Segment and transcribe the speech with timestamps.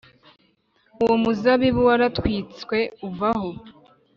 [1.03, 3.49] Uwo muzabibu waratwitswe uvaho